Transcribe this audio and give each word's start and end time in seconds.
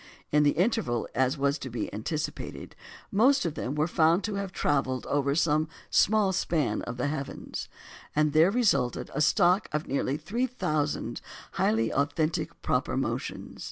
In 0.31 0.41
the 0.41 0.53
interval, 0.57 1.07
as 1.13 1.37
was 1.37 1.59
to 1.59 1.69
be 1.69 1.93
anticipated, 1.93 2.75
most 3.11 3.45
of 3.45 3.53
them 3.53 3.75
were 3.75 3.85
found 3.87 4.23
to 4.23 4.33
have 4.33 4.51
travelled 4.51 5.05
over 5.05 5.35
some 5.35 5.67
small 5.91 6.33
span 6.33 6.81
of 6.81 6.97
the 6.97 7.05
heavens, 7.05 7.69
and 8.15 8.33
there 8.33 8.49
resulted 8.49 9.11
a 9.13 9.21
stock 9.21 9.69
of 9.71 9.85
nearly 9.85 10.17
three 10.17 10.47
thousand 10.47 11.21
highly 11.51 11.93
authentic 11.93 12.63
proper 12.63 12.97
motions. 12.97 13.59